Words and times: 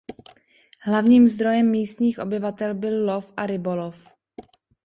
Hlavním 0.81 1.27
zdrojem 1.27 1.69
místních 1.69 2.19
obyvatel 2.19 2.73
byl 2.75 3.05
lov 3.05 3.33
a 3.37 3.45
rybolov. 3.45 4.07